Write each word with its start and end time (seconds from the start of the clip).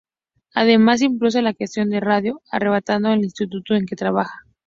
Además 0.55 1.03
impulsa 1.03 1.43
la 1.43 1.53
creación 1.53 1.91
de 1.91 1.99
Radio 1.99 2.41
Arrebato 2.51 2.93
en 2.93 3.05
el 3.05 3.23
instituto 3.23 3.75
en 3.75 3.85
que 3.85 3.95
trabaja. 3.95 4.33